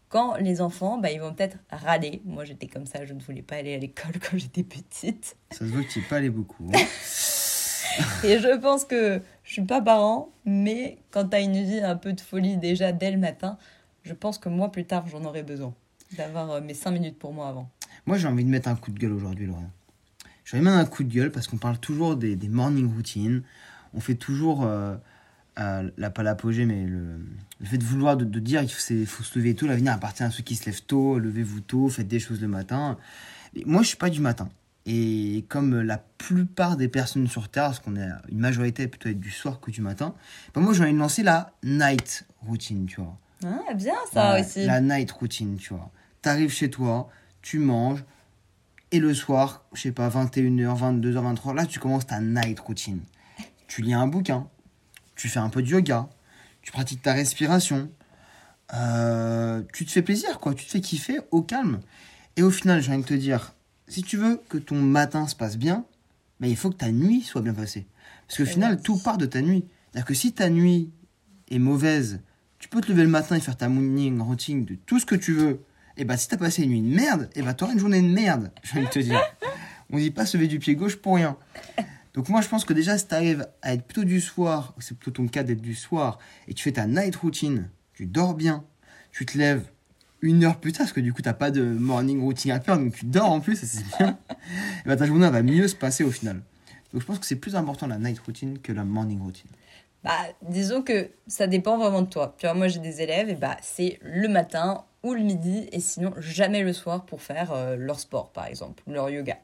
quand 0.10 0.36
les 0.38 0.62
enfants, 0.62 0.98
bah, 0.98 1.12
ils 1.12 1.20
vont 1.20 1.34
peut-être 1.34 1.58
râler. 1.70 2.22
Moi, 2.26 2.46
j'étais 2.46 2.68
comme 2.68 2.86
ça, 2.86 3.06
je 3.06 3.14
ne 3.14 3.20
voulais 3.22 3.42
pas 3.42 3.56
aller 3.58 3.74
à 3.76 3.78
l'école 3.78 4.14
quand 4.22 4.38
j'étais 4.38 4.64
petite. 4.64 5.36
Ça 5.52 5.60
se 5.60 5.66
voit 5.66 5.84
que 5.84 5.90
tu 5.90 6.02
pas 6.02 6.18
allé 6.18 6.30
beaucoup. 6.30 6.70
hein. 6.74 6.80
Et 8.24 8.40
je 8.40 8.58
pense 8.58 8.86
que 8.86 9.22
je 9.44 9.52
suis 9.52 9.64
pas 9.64 9.82
parent, 9.82 10.30
mais 10.46 11.00
quand 11.12 11.30
tu 11.30 11.36
as 11.36 11.40
une 11.40 11.64
vie 11.64 11.80
un 11.80 11.96
peu 11.96 12.14
de 12.14 12.22
folie 12.22 12.58
déjà 12.58 12.92
dès 12.92 13.12
le 13.12 13.18
matin, 13.18 13.58
je 14.04 14.14
pense 14.14 14.38
que 14.38 14.50
moi, 14.50 14.72
plus 14.72 14.86
tard, 14.86 15.08
j'en 15.08 15.24
aurai 15.26 15.44
besoin. 15.44 15.74
D'avoir 16.16 16.52
euh, 16.52 16.62
mes 16.62 16.74
5 16.74 16.92
minutes 16.92 17.18
pour 17.20 17.34
moi 17.34 17.48
avant. 17.50 17.70
Moi, 18.06 18.18
j'ai 18.18 18.28
envie 18.28 18.46
de 18.46 18.50
mettre 18.50 18.70
un 18.70 18.76
coup 18.76 18.92
de 18.92 19.00
gueule 19.00 19.14
aujourd'hui, 19.14 19.48
Laurent. 19.48 19.70
J'ai 20.46 20.58
envie 20.58 20.66
de 20.66 20.70
mettre 20.72 20.82
un 20.82 20.90
coup 20.90 21.04
de 21.04 21.14
gueule 21.14 21.32
parce 21.32 21.48
qu'on 21.48 21.58
parle 21.58 21.78
toujours 21.80 22.16
des, 22.16 22.36
des 22.36 22.48
morning 22.50 22.94
routines. 22.94 23.44
On 23.94 24.00
fait 24.00 24.16
toujours, 24.16 24.64
euh, 24.64 24.96
la, 25.98 26.10
pas 26.10 26.24
l'apogée, 26.24 26.66
mais 26.66 26.86
le, 26.86 27.18
le 27.60 27.66
fait 27.66 27.78
de 27.78 27.84
vouloir, 27.84 28.16
de, 28.18 28.26
de 28.26 28.40
dire 28.40 28.62
qu'il 28.62 28.72
faut, 28.72 29.06
faut 29.12 29.24
se 29.24 29.38
lever 29.40 29.56
tôt. 29.56 29.68
L'avenir 29.68 29.94
appartient 29.94 30.24
à 30.24 30.30
ceux 30.32 30.44
qui 30.44 30.56
se 30.56 30.66
lèvent 30.66 30.84
tôt. 30.84 31.20
Levez-vous 31.20 31.62
tôt, 31.62 31.90
faites 31.90 32.08
des 32.08 32.20
choses 32.20 32.42
le 32.42 32.48
matin. 32.48 32.98
Et 33.56 33.64
moi, 33.66 33.82
je 33.82 33.88
suis 33.88 33.98
pas 33.98 34.10
du 34.10 34.22
matin. 34.22 34.50
Et 34.86 35.44
comme 35.50 35.82
la 35.82 35.98
plupart 35.98 36.78
des 36.78 36.88
personnes 36.88 37.28
sur 37.28 37.50
Terre, 37.50 37.66
parce 37.66 37.80
qu'on 37.80 37.96
est 37.98 38.08
une 38.30 38.40
majorité 38.40 38.88
plutôt 38.88 39.10
être 39.10 39.20
du 39.20 39.32
soir 39.32 39.60
que 39.60 39.70
du 39.72 39.82
matin, 39.82 40.14
ben 40.54 40.62
moi, 40.62 40.74
j'ai 40.74 40.84
envie 40.84 40.94
de 40.94 40.98
lancer 40.98 41.24
la 41.24 41.52
night 41.64 42.26
routine, 42.42 42.86
tu 42.86 43.02
vois. 43.02 43.18
Ah, 43.44 43.74
bien 43.74 43.94
ça 44.14 44.34
Ouais, 44.36 44.42
aussi. 44.42 44.66
La 44.66 44.80
night 44.80 45.12
routine, 45.12 45.58
tu 45.58 45.74
vois. 45.74 45.92
T'arrives 46.22 46.52
chez 46.52 46.70
toi, 46.70 47.10
tu 47.42 47.60
manges, 47.60 48.04
et 48.92 49.00
le 49.00 49.14
soir, 49.14 49.66
je 49.74 49.82
sais 49.82 49.92
pas, 49.92 50.08
21h, 50.10 51.02
22h, 51.02 51.36
23h, 51.36 51.54
là, 51.56 51.66
tu 51.66 51.80
commences 51.80 52.08
ta 52.08 52.22
night 52.22 52.60
routine. 52.62 53.02
Tu 53.68 53.82
lis 53.82 53.94
un 53.94 54.08
bouquin, 54.08 54.48
tu 55.18 55.28
fais 55.28 55.40
un 55.40 55.50
peu 55.50 55.62
de 55.62 55.68
yoga, 55.68 56.08
tu 56.62 56.72
pratiques 56.72 57.02
ta 57.02 57.14
respiration, 57.14 57.90
euh, 58.74 59.62
tu 59.74 59.86
te 59.86 59.92
fais 59.92 60.02
plaisir, 60.02 60.40
quoi. 60.40 60.54
Tu 60.54 60.66
te 60.66 60.72
fais 60.72 60.82
kiffer 60.82 61.20
au 61.32 61.42
calme. 61.42 61.80
Et 62.36 62.44
au 62.44 62.52
final, 62.52 62.82
j'ai 62.82 62.92
envie 62.92 63.04
de 63.04 63.08
te 63.08 63.14
dire, 63.14 63.54
si 63.88 64.04
tu 64.04 64.18
veux 64.18 64.42
que 64.50 64.58
ton 64.58 64.76
matin 64.76 65.28
se 65.28 65.36
passe 65.36 65.58
bien, 65.58 65.86
ben, 66.40 66.48
il 66.48 66.56
faut 66.56 66.70
que 66.70 66.76
ta 66.76 66.92
nuit 66.92 67.22
soit 67.22 67.42
bien 67.42 67.54
passée. 67.54 67.88
Parce 68.28 68.38
qu'au 68.38 68.46
final, 68.46 68.82
tout 68.82 68.98
part 68.98 69.18
de 69.18 69.26
ta 69.26 69.42
nuit. 69.42 69.66
C'est-à-dire 69.92 70.06
que 70.06 70.14
si 70.14 70.34
ta 70.34 70.50
nuit 70.50 70.92
est 71.50 71.60
mauvaise, 71.60 72.22
tu 72.60 72.68
peux 72.68 72.82
te 72.82 72.90
lever 72.90 73.04
le 73.04 73.10
matin 73.10 73.36
et 73.36 73.40
faire 73.40 73.58
ta 73.58 73.70
morning 73.70 74.20
routine 74.20 74.66
de 74.66 74.76
tout 74.76 75.00
ce 75.00 75.06
que 75.06 75.16
tu 75.16 75.34
veux. 75.34 75.64
Et 75.96 76.06
bah, 76.06 76.18
si 76.18 76.28
t'as 76.28 76.38
passé 76.38 76.64
une 76.64 76.70
nuit 76.70 76.82
de 76.82 76.96
merde, 76.96 77.30
et 77.36 77.42
bah, 77.42 77.54
t'auras 77.54 77.74
une 77.74 77.80
journée 77.80 78.02
de 78.02 78.08
merde, 78.08 78.52
j'ai 78.64 78.78
envie 78.78 78.88
de 78.88 78.92
te 78.92 79.00
dire. 79.00 79.22
On 79.90 79.98
dit 79.98 80.12
pas 80.12 80.26
se 80.26 80.38
lever 80.38 80.48
du 80.48 80.60
pied 80.60 80.76
gauche 80.76 80.98
pour 80.98 81.16
rien. 81.16 81.38
Donc, 82.18 82.30
moi, 82.30 82.42
je 82.42 82.48
pense 82.48 82.66
que 82.66 82.74
déjà, 82.74 82.98
si 82.98 83.06
t'arrives 83.06 83.48
à 83.62 83.76
être 83.76 83.84
plutôt 83.84 84.04
du 84.04 84.20
soir, 84.20 84.74
c'est 84.80 84.98
plutôt 84.98 85.22
ton 85.22 85.28
cas 85.28 85.44
d'être 85.44 85.62
du 85.62 85.76
soir, 85.76 86.18
et 86.48 86.56
tu 86.56 86.64
fais 86.64 86.72
ta 86.72 86.88
night 86.88 87.16
routine, 87.16 87.70
tu 87.94 88.08
dors 88.08 88.34
bien, 88.34 88.64
tu 89.12 89.24
te 89.24 89.38
lèves 89.38 89.70
une 90.24 90.44
heure 90.44 90.60
plus 90.60 90.72
tard, 90.72 90.88
parce 90.88 90.94
que 90.94 91.00
du 91.00 91.14
coup, 91.14 91.22
t'as 91.22 91.36
pas 91.36 91.52
de 91.52 91.62
morning 91.62 92.20
routine 92.20 92.50
à 92.50 92.60
faire, 92.60 92.80
donc 92.80 92.96
tu 92.96 93.06
dors 93.06 93.30
en 93.30 93.40
plus, 93.40 93.62
et 93.62 93.68
c'est 93.68 93.86
bien. 94.00 94.18
et 94.32 94.88
bah, 94.88 94.96
ta 94.96 95.06
journée 95.06 95.30
va 95.30 95.44
mieux 95.44 95.68
se 95.68 95.76
passer 95.76 96.04
au 96.04 96.10
final. 96.10 96.42
Donc 96.92 97.04
je 97.04 97.06
pense 97.06 97.20
que 97.20 97.26
c'est 97.28 97.36
plus 97.36 97.56
important 97.56 97.86
la 97.86 98.00
night 98.00 98.18
routine 98.18 98.58
que 98.58 98.72
la 98.72 98.84
morning 98.84 99.22
routine. 99.22 99.52
Bah, 100.04 100.12
disons 100.42 100.82
que 100.82 101.10
ça 101.28 101.48
dépend 101.48 101.78
vraiment 101.78 102.02
de 102.02 102.10
toi. 102.10 102.36
Tu 102.38 102.46
vois, 102.46 102.54
moi 102.54 102.68
j'ai 102.68 102.80
des 102.80 103.02
élèves 103.02 103.30
et 103.30 103.36
bah 103.36 103.58
c'est 103.62 104.00
le 104.02 104.28
matin 104.28 104.86
ou 105.04 105.14
le 105.14 105.22
midi 105.22 105.68
et 105.72 105.80
sinon 105.80 106.14
jamais 106.20 106.64
le 106.64 106.74
soir 106.74 107.06
pour 107.06 107.22
faire 107.22 107.52
euh, 107.52 107.76
leur 107.76 108.00
sport 108.00 108.32
par 108.32 108.46
exemple, 108.46 108.84
leur 108.88 109.10
yoga. 109.10 109.38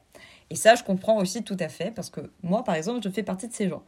Et 0.50 0.56
ça, 0.56 0.74
je 0.74 0.84
comprends 0.84 1.16
aussi 1.18 1.42
tout 1.42 1.56
à 1.58 1.68
fait 1.68 1.90
parce 1.90 2.10
que 2.10 2.20
moi 2.42 2.64
par 2.64 2.74
exemple, 2.76 3.00
je 3.02 3.08
fais 3.10 3.22
partie 3.22 3.48
de 3.48 3.52
ces 3.52 3.68
gens. 3.68 3.82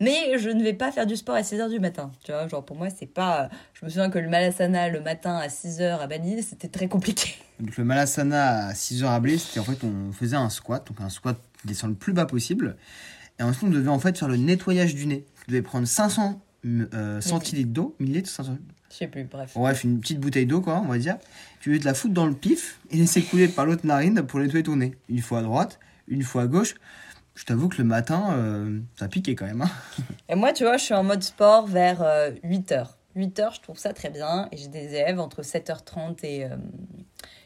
Mais 0.00 0.38
je 0.38 0.50
ne 0.50 0.62
vais 0.62 0.74
pas 0.74 0.92
faire 0.92 1.06
du 1.06 1.16
sport 1.16 1.36
à 1.36 1.40
6h 1.40 1.70
du 1.70 1.80
matin. 1.80 2.12
Tu 2.22 2.30
vois, 2.30 2.46
genre 2.48 2.64
pour 2.64 2.76
moi, 2.76 2.88
c'est 2.90 3.06
pas. 3.06 3.48
Je 3.72 3.84
me 3.84 3.90
souviens 3.90 4.10
que 4.10 4.18
le 4.18 4.28
malasana 4.28 4.90
le 4.90 5.00
matin 5.00 5.36
à 5.36 5.48
6h 5.48 5.98
à 5.98 6.06
Bali, 6.06 6.42
c'était 6.42 6.68
très 6.68 6.88
compliqué. 6.88 7.34
Donc 7.60 7.76
le 7.76 7.84
malasana 7.84 8.66
à 8.68 8.72
6h 8.72 9.06
à 9.06 9.20
Bali, 9.20 9.38
c'était 9.38 9.60
en 9.60 9.64
fait, 9.64 9.78
on 9.84 10.12
faisait 10.12 10.36
un 10.36 10.50
squat, 10.50 10.86
donc 10.86 11.00
un 11.00 11.08
squat 11.08 11.38
descend 11.64 11.90
le 11.90 11.96
plus 11.96 12.12
bas 12.12 12.26
possible. 12.26 12.76
Et 13.38 13.42
ensuite, 13.42 13.64
on 13.64 13.70
devait 13.70 13.88
en 13.88 13.98
fait 13.98 14.18
faire 14.18 14.28
le 14.28 14.36
nettoyage 14.36 14.94
du 14.94 15.06
nez. 15.06 15.24
Tu 15.46 15.52
devais 15.52 15.62
prendre 15.62 15.86
500 15.86 16.42
euh, 16.66 17.20
centilitres 17.20 17.72
d'eau, 17.72 17.94
millilitres, 18.00 18.28
500. 18.28 18.58
Je 18.90 18.96
sais 18.96 19.06
plus, 19.06 19.24
bref. 19.24 19.52
Bref, 19.54 19.84
une 19.84 20.00
petite 20.00 20.20
bouteille 20.20 20.46
d'eau, 20.46 20.60
quoi, 20.60 20.80
on 20.84 20.88
va 20.88 20.98
dire. 20.98 21.16
Tu 21.60 21.70
devais 21.70 21.80
te 21.80 21.84
la 21.84 21.94
foutre 21.94 22.14
dans 22.14 22.26
le 22.26 22.34
pif 22.34 22.80
et 22.90 22.96
laisser 22.96 23.22
couler 23.22 23.48
par 23.48 23.64
l'autre 23.64 23.86
narine 23.86 24.22
pour 24.22 24.40
nettoyer 24.40 24.64
ton 24.64 24.76
nez. 24.76 24.96
Une 25.08 25.22
fois 25.22 25.38
à 25.38 25.42
droite, 25.42 25.78
une 26.08 26.22
fois 26.22 26.42
à 26.42 26.46
gauche. 26.46 26.74
Je 27.34 27.44
t'avoue 27.44 27.68
que 27.68 27.78
le 27.78 27.84
matin, 27.84 28.34
euh, 28.36 28.80
ça 28.98 29.08
piquait 29.08 29.34
quand 29.34 29.46
même. 29.46 29.62
Hein. 29.62 29.70
Et 30.28 30.34
moi, 30.34 30.52
tu 30.52 30.64
vois, 30.64 30.76
je 30.76 30.84
suis 30.84 30.94
en 30.94 31.04
mode 31.04 31.22
sport 31.22 31.66
vers 31.66 32.02
8h. 32.42 32.88
8h, 33.16 33.54
je 33.54 33.60
trouve 33.60 33.78
ça 33.78 33.92
très 33.92 34.10
bien. 34.10 34.48
Et 34.52 34.56
j'ai 34.56 34.68
des 34.68 34.94
élèves 34.94 35.18
entre 35.18 35.42
7h30 35.42 36.24
et, 36.24 36.44
euh, 36.44 36.56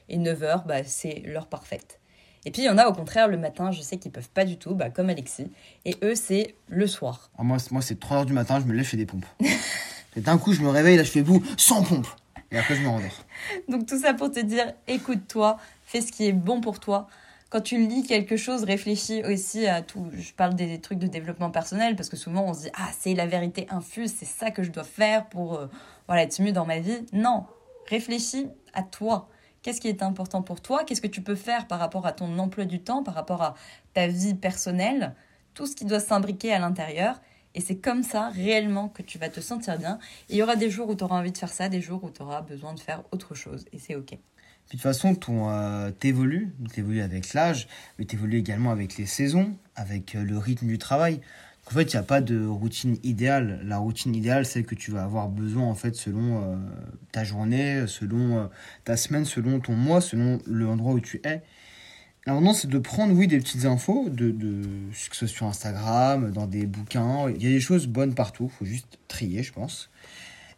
et 0.08 0.18
9h, 0.18 0.66
bah, 0.66 0.82
c'est 0.84 1.22
l'heure 1.24 1.46
parfaite. 1.46 1.99
Et 2.46 2.50
puis 2.50 2.62
il 2.62 2.64
y 2.64 2.70
en 2.70 2.78
a 2.78 2.86
au 2.86 2.92
contraire 2.92 3.28
le 3.28 3.36
matin, 3.36 3.70
je 3.70 3.82
sais 3.82 3.98
qu'ils 3.98 4.12
peuvent 4.12 4.30
pas 4.30 4.44
du 4.44 4.56
tout, 4.56 4.74
bah, 4.74 4.88
comme 4.90 5.10
Alexis. 5.10 5.50
Et 5.84 5.96
eux, 6.02 6.14
c'est 6.14 6.54
le 6.68 6.86
soir. 6.86 7.30
Ah, 7.38 7.42
moi, 7.42 7.58
c'est- 7.58 7.70
moi 7.70 7.82
c'est 7.82 7.98
3h 8.00 8.24
du 8.26 8.32
matin, 8.32 8.60
je 8.60 8.64
me 8.66 8.72
lève, 8.72 8.84
je 8.84 8.90
fais 8.90 8.96
des 8.96 9.06
pompes. 9.06 9.26
et 10.16 10.20
d'un 10.20 10.38
coup, 10.38 10.52
je 10.52 10.62
me 10.62 10.68
réveille, 10.68 10.96
là, 10.96 11.02
je 11.04 11.10
fais 11.10 11.22
bout, 11.22 11.42
sans 11.56 11.82
pompe. 11.82 12.06
Et 12.50 12.58
après, 12.58 12.74
je 12.74 12.82
me 12.82 12.88
rendors. 12.88 13.24
Donc 13.68 13.86
tout 13.86 13.98
ça 14.00 14.14
pour 14.14 14.30
te 14.30 14.40
dire, 14.40 14.72
écoute-toi, 14.88 15.58
fais 15.84 16.00
ce 16.00 16.10
qui 16.12 16.26
est 16.26 16.32
bon 16.32 16.60
pour 16.60 16.80
toi. 16.80 17.06
Quand 17.50 17.60
tu 17.60 17.78
lis 17.86 18.04
quelque 18.04 18.36
chose, 18.36 18.62
réfléchis 18.62 19.22
aussi 19.24 19.66
à 19.66 19.82
tout. 19.82 20.08
Je 20.16 20.32
parle 20.32 20.54
des 20.54 20.80
trucs 20.80 20.98
de 21.00 21.08
développement 21.08 21.50
personnel 21.50 21.96
parce 21.96 22.08
que 22.08 22.16
souvent 22.16 22.44
on 22.44 22.54
se 22.54 22.60
dit 22.62 22.70
ah 22.74 22.88
c'est 22.96 23.12
la 23.14 23.26
vérité 23.26 23.66
infuse, 23.70 24.14
c'est 24.16 24.24
ça 24.24 24.52
que 24.52 24.62
je 24.62 24.70
dois 24.70 24.84
faire 24.84 25.26
pour 25.26 25.54
euh, 25.58 25.66
voilà 26.06 26.22
être 26.22 26.40
mieux 26.40 26.52
dans 26.52 26.64
ma 26.64 26.78
vie. 26.78 27.04
Non, 27.12 27.46
réfléchis 27.88 28.46
à 28.72 28.84
toi. 28.84 29.28
Qu'est-ce 29.62 29.80
qui 29.80 29.88
est 29.88 30.02
important 30.02 30.42
pour 30.42 30.60
toi? 30.60 30.84
Qu'est-ce 30.84 31.02
que 31.02 31.06
tu 31.06 31.20
peux 31.20 31.34
faire 31.34 31.66
par 31.66 31.78
rapport 31.78 32.06
à 32.06 32.12
ton 32.12 32.38
emploi 32.38 32.64
du 32.64 32.80
temps, 32.80 33.02
par 33.02 33.14
rapport 33.14 33.42
à 33.42 33.54
ta 33.92 34.06
vie 34.06 34.34
personnelle? 34.34 35.14
Tout 35.54 35.66
ce 35.66 35.76
qui 35.76 35.84
doit 35.84 36.00
s'imbriquer 36.00 36.52
à 36.52 36.58
l'intérieur. 36.58 37.20
Et 37.54 37.60
c'est 37.60 37.76
comme 37.76 38.02
ça 38.02 38.28
réellement 38.30 38.88
que 38.88 39.02
tu 39.02 39.18
vas 39.18 39.28
te 39.28 39.40
sentir 39.40 39.76
bien. 39.76 39.98
Il 40.28 40.36
y 40.36 40.42
aura 40.42 40.56
des 40.56 40.70
jours 40.70 40.88
où 40.88 40.94
tu 40.94 41.04
auras 41.04 41.18
envie 41.18 41.32
de 41.32 41.38
faire 41.38 41.52
ça, 41.52 41.68
des 41.68 41.80
jours 41.80 42.04
où 42.04 42.10
tu 42.10 42.22
auras 42.22 42.42
besoin 42.42 42.74
de 42.74 42.80
faire 42.80 43.02
autre 43.10 43.34
chose. 43.34 43.64
Et 43.72 43.78
c'est 43.78 43.96
OK. 43.96 44.12
De 44.12 44.76
toute 44.76 44.80
façon, 44.80 45.16
ton, 45.16 45.50
euh, 45.50 45.90
t'évolues, 45.90 46.54
t'évolues 46.72 47.00
avec 47.00 47.34
l'âge, 47.34 47.66
mais 47.98 48.04
t'évolues 48.04 48.38
également 48.38 48.70
avec 48.70 48.96
les 48.98 49.06
saisons, 49.06 49.56
avec 49.74 50.14
euh, 50.14 50.22
le 50.22 50.38
rythme 50.38 50.68
du 50.68 50.78
travail. 50.78 51.20
En 51.70 51.74
fait, 51.74 51.92
il 51.92 51.96
n'y 51.96 52.00
a 52.00 52.02
pas 52.02 52.20
de 52.20 52.44
routine 52.46 52.96
idéale. 53.04 53.60
La 53.64 53.78
routine 53.78 54.14
idéale, 54.14 54.44
c'est 54.44 54.64
que 54.64 54.74
tu 54.74 54.90
vas 54.90 55.04
avoir 55.04 55.28
besoin, 55.28 55.64
en 55.64 55.76
fait, 55.76 55.94
selon 55.94 56.42
euh, 56.42 56.56
ta 57.12 57.22
journée, 57.22 57.84
selon 57.86 58.38
euh, 58.38 58.46
ta 58.84 58.96
semaine, 58.96 59.24
selon 59.24 59.60
ton 59.60 59.74
mois, 59.74 60.00
selon 60.00 60.40
l'endroit 60.46 60.94
où 60.94 61.00
tu 61.00 61.20
es. 61.22 61.42
L'important, 62.26 62.54
c'est 62.54 62.68
de 62.68 62.78
prendre, 62.78 63.14
oui, 63.14 63.28
des 63.28 63.38
petites 63.38 63.66
infos, 63.66 64.08
de, 64.10 64.32
de, 64.32 64.62
que 65.10 65.16
ce 65.16 65.26
soit 65.26 65.28
sur 65.28 65.46
Instagram, 65.46 66.32
dans 66.32 66.48
des 66.48 66.66
bouquins. 66.66 67.30
Il 67.30 67.42
y 67.42 67.46
a 67.46 67.50
des 67.50 67.60
choses 67.60 67.86
bonnes 67.86 68.14
partout, 68.14 68.50
il 68.52 68.58
faut 68.58 68.64
juste 68.64 68.98
trier, 69.06 69.44
je 69.44 69.52
pense. 69.52 69.90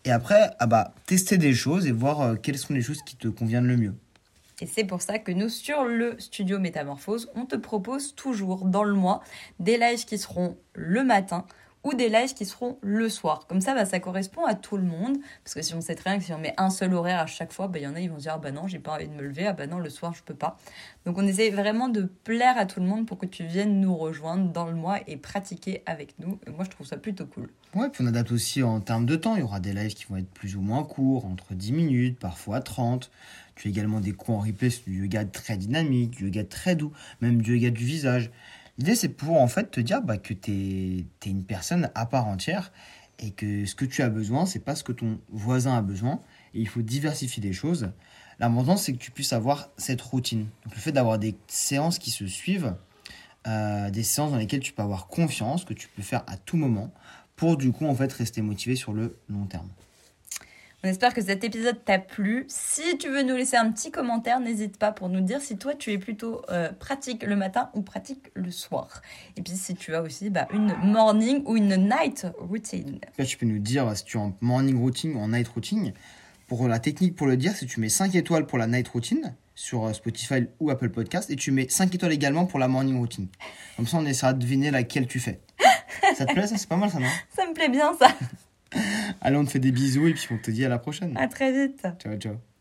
Et 0.06 0.10
après, 0.10 0.50
ah 0.58 0.66
bah, 0.66 0.94
tester 1.06 1.36
des 1.36 1.52
choses 1.52 1.86
et 1.86 1.92
voir 1.92 2.22
euh, 2.22 2.34
quelles 2.36 2.58
sont 2.58 2.72
les 2.72 2.82
choses 2.82 3.02
qui 3.02 3.16
te 3.16 3.28
conviennent 3.28 3.66
le 3.66 3.76
mieux. 3.76 3.94
Et 4.62 4.66
c'est 4.66 4.84
pour 4.84 5.02
ça 5.02 5.18
que 5.18 5.32
nous, 5.32 5.48
sur 5.48 5.84
le 5.86 6.14
studio 6.20 6.60
Métamorphose, 6.60 7.28
on 7.34 7.46
te 7.46 7.56
propose 7.56 8.14
toujours 8.14 8.64
dans 8.64 8.84
le 8.84 8.92
mois 8.92 9.20
des 9.58 9.76
lives 9.76 10.04
qui 10.04 10.18
seront 10.18 10.56
le 10.72 11.02
matin 11.02 11.46
ou 11.84 11.94
des 11.94 12.08
lives 12.08 12.34
qui 12.34 12.44
seront 12.44 12.78
le 12.80 13.08
soir. 13.08 13.46
Comme 13.48 13.60
ça, 13.60 13.74
bah, 13.74 13.84
ça 13.84 13.98
correspond 14.00 14.44
à 14.44 14.54
tout 14.54 14.76
le 14.76 14.84
monde. 14.84 15.18
Parce 15.44 15.54
que 15.54 15.62
si 15.62 15.74
on 15.74 15.80
sait 15.80 15.94
très 15.94 16.10
bien 16.10 16.18
que 16.18 16.24
si 16.24 16.32
on 16.32 16.38
met 16.38 16.54
un 16.56 16.70
seul 16.70 16.94
horaire 16.94 17.20
à 17.20 17.26
chaque 17.26 17.52
fois, 17.52 17.68
bah, 17.68 17.78
il 17.78 17.82
y 17.82 17.86
en 17.86 17.94
a, 17.94 18.00
ils 18.00 18.10
vont 18.10 18.18
se 18.18 18.22
dire, 18.22 18.34
ah 18.34 18.38
bah 18.38 18.52
non, 18.52 18.66
j'ai 18.66 18.78
pas 18.78 18.94
envie 18.94 19.08
de 19.08 19.14
me 19.14 19.22
lever, 19.22 19.46
ah 19.46 19.52
bah 19.52 19.66
non, 19.66 19.78
le 19.78 19.90
soir, 19.90 20.14
je 20.14 20.22
peux 20.22 20.34
pas. 20.34 20.58
Donc 21.04 21.18
on 21.18 21.26
essaie 21.26 21.50
vraiment 21.50 21.88
de 21.88 22.02
plaire 22.24 22.56
à 22.56 22.66
tout 22.66 22.80
le 22.80 22.86
monde 22.86 23.06
pour 23.06 23.18
que 23.18 23.26
tu 23.26 23.44
viennes 23.44 23.80
nous 23.80 23.96
rejoindre 23.96 24.52
dans 24.52 24.66
le 24.66 24.74
mois 24.74 25.00
et 25.06 25.16
pratiquer 25.16 25.82
avec 25.86 26.14
nous. 26.18 26.38
Moi, 26.46 26.64
je 26.64 26.70
trouve 26.70 26.86
ça 26.86 26.96
plutôt 26.96 27.26
cool. 27.26 27.48
Ouais, 27.74 27.88
puis 27.88 28.04
on 28.04 28.06
adapte 28.06 28.32
aussi 28.32 28.62
en 28.62 28.80
termes 28.80 29.06
de 29.06 29.16
temps. 29.16 29.34
Il 29.34 29.40
y 29.40 29.44
aura 29.44 29.58
des 29.58 29.72
lives 29.72 29.94
qui 29.94 30.04
vont 30.04 30.16
être 30.16 30.30
plus 30.30 30.56
ou 30.56 30.60
moins 30.60 30.84
courts, 30.84 31.24
entre 31.24 31.54
10 31.54 31.72
minutes, 31.72 32.18
parfois 32.18 32.60
30. 32.60 33.10
Tu 33.54 33.68
as 33.68 33.70
également 33.70 34.00
des 34.00 34.12
cours 34.12 34.36
en 34.36 34.40
replay 34.40 34.70
sur 34.70 34.84
du 34.84 35.02
yoga 35.02 35.24
très 35.24 35.56
dynamique, 35.56 36.12
du 36.12 36.26
yoga 36.26 36.44
très 36.44 36.76
doux, 36.76 36.92
même 37.20 37.42
du 37.42 37.56
yoga 37.56 37.70
du 37.70 37.84
visage. 37.84 38.30
L'idée, 38.82 38.96
c'est 38.96 39.10
pour 39.10 39.40
en 39.40 39.46
fait 39.46 39.70
te 39.70 39.80
dire 39.80 40.02
bah, 40.02 40.18
que 40.18 40.34
tu 40.34 40.50
es, 40.50 41.30
une 41.30 41.44
personne 41.44 41.88
à 41.94 42.04
part 42.04 42.26
entière 42.26 42.72
et 43.20 43.30
que 43.30 43.64
ce 43.64 43.76
que 43.76 43.84
tu 43.84 44.02
as 44.02 44.08
besoin, 44.08 44.44
c'est 44.44 44.58
pas 44.58 44.74
ce 44.74 44.82
que 44.82 44.90
ton 44.90 45.20
voisin 45.30 45.76
a 45.76 45.82
besoin. 45.82 46.18
Et 46.52 46.58
il 46.62 46.66
faut 46.66 46.82
diversifier 46.82 47.40
les 47.40 47.52
choses. 47.52 47.92
L'important, 48.40 48.76
c'est 48.76 48.92
que 48.92 48.98
tu 48.98 49.12
puisses 49.12 49.32
avoir 49.32 49.70
cette 49.76 50.02
routine. 50.02 50.48
Donc, 50.64 50.74
le 50.74 50.80
fait 50.80 50.90
d'avoir 50.90 51.20
des 51.20 51.36
séances 51.46 52.00
qui 52.00 52.10
se 52.10 52.26
suivent, 52.26 52.74
euh, 53.46 53.88
des 53.90 54.02
séances 54.02 54.32
dans 54.32 54.36
lesquelles 54.36 54.58
tu 54.58 54.72
peux 54.72 54.82
avoir 54.82 55.06
confiance, 55.06 55.64
que 55.64 55.74
tu 55.74 55.86
peux 55.86 56.02
faire 56.02 56.24
à 56.26 56.36
tout 56.36 56.56
moment, 56.56 56.92
pour 57.36 57.56
du 57.56 57.70
coup, 57.70 57.86
en 57.86 57.94
fait, 57.94 58.12
rester 58.12 58.42
motivé 58.42 58.74
sur 58.74 58.92
le 58.92 59.16
long 59.28 59.44
terme. 59.44 59.68
On 60.84 60.88
espère 60.88 61.14
que 61.14 61.22
cet 61.22 61.44
épisode 61.44 61.84
t'a 61.84 62.00
plu. 62.00 62.44
Si 62.48 62.98
tu 62.98 63.08
veux 63.08 63.22
nous 63.22 63.36
laisser 63.36 63.56
un 63.56 63.70
petit 63.70 63.92
commentaire, 63.92 64.40
n'hésite 64.40 64.78
pas 64.78 64.90
pour 64.90 65.08
nous 65.08 65.20
dire 65.20 65.40
si 65.40 65.56
toi 65.56 65.74
tu 65.76 65.92
es 65.92 65.98
plutôt 65.98 66.42
euh, 66.50 66.72
pratique 66.72 67.22
le 67.22 67.36
matin 67.36 67.70
ou 67.74 67.82
pratique 67.82 68.32
le 68.34 68.50
soir. 68.50 69.00
Et 69.36 69.42
puis 69.42 69.54
si 69.54 69.76
tu 69.76 69.94
as 69.94 70.02
aussi 70.02 70.28
bah, 70.28 70.48
une 70.52 70.74
morning 70.82 71.44
ou 71.46 71.56
une 71.56 71.76
night 71.76 72.26
routine. 72.36 72.98
Là, 73.16 73.24
tu 73.24 73.36
peux 73.36 73.46
nous 73.46 73.60
dire 73.60 73.96
si 73.96 74.04
tu 74.04 74.16
es 74.16 74.20
en 74.20 74.36
morning 74.40 74.76
routine 74.76 75.14
ou 75.14 75.20
en 75.20 75.28
night 75.28 75.46
routine. 75.46 75.92
Pour 76.48 76.66
la 76.66 76.80
technique 76.80 77.14
pour 77.14 77.28
le 77.28 77.36
dire, 77.36 77.54
c'est 77.54 77.66
tu 77.66 77.78
mets 77.78 77.88
5 77.88 78.16
étoiles 78.16 78.46
pour 78.46 78.58
la 78.58 78.66
night 78.66 78.88
routine 78.88 79.36
sur 79.54 79.84
euh, 79.84 79.92
Spotify 79.92 80.46
ou 80.58 80.70
Apple 80.70 80.90
Podcast 80.90 81.30
et 81.30 81.36
tu 81.36 81.52
mets 81.52 81.68
5 81.68 81.94
étoiles 81.94 82.12
également 82.12 82.44
pour 82.44 82.58
la 82.58 82.66
morning 82.66 82.98
routine. 82.98 83.28
Comme 83.76 83.86
ça, 83.86 83.98
on 83.98 84.04
essaiera 84.04 84.32
de 84.32 84.40
deviner 84.40 84.72
laquelle 84.72 85.06
tu 85.06 85.20
fais. 85.20 85.38
ça 86.16 86.26
te 86.26 86.32
plaît 86.32 86.48
ça? 86.48 86.58
C'est 86.58 86.68
pas 86.68 86.76
mal 86.76 86.90
ça, 86.90 86.98
non? 86.98 87.06
Ça 87.36 87.46
me 87.46 87.54
plaît 87.54 87.68
bien 87.68 87.92
ça. 87.96 88.08
Allez, 89.24 89.36
on 89.36 89.44
te 89.44 89.50
fait 89.50 89.60
des 89.60 89.72
bisous 89.72 90.08
et 90.08 90.14
puis 90.14 90.26
on 90.32 90.38
te 90.38 90.50
dit 90.50 90.64
à 90.64 90.68
la 90.68 90.78
prochaine. 90.78 91.16
À 91.16 91.28
très 91.28 91.52
vite. 91.52 91.86
Ciao, 92.00 92.16
ciao. 92.16 92.51